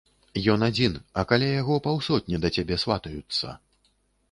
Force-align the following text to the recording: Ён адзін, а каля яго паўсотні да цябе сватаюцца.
Ён 0.53 0.63
адзін, 0.67 0.95
а 1.21 1.25
каля 1.33 1.51
яго 1.51 1.77
паўсотні 1.85 2.41
да 2.47 2.53
цябе 2.59 2.81
сватаюцца. 2.87 3.57